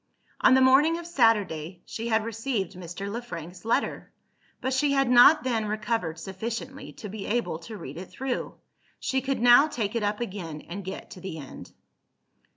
[0.39, 3.07] On the morning of Saturday, she had received Mr.
[3.07, 4.11] Le Frank's letter;
[4.59, 8.55] but she had not then recovered sufficiently to be able to read it through.
[8.99, 11.71] She could now take it up again, and get to the end.